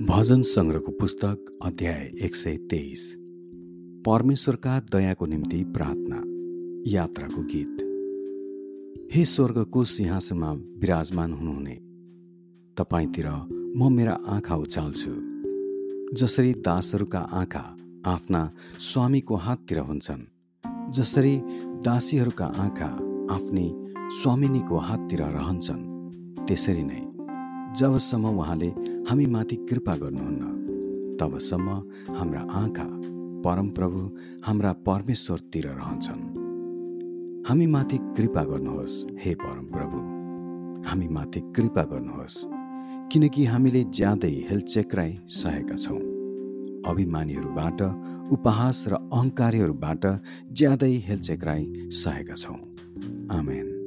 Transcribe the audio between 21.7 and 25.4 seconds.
दासीहरूका आँखा आफ्नी स्वामिनीको हाततिर